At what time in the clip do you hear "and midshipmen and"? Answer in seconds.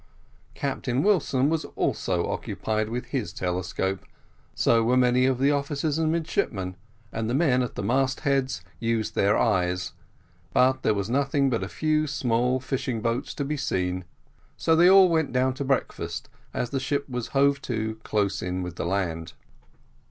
5.99-7.29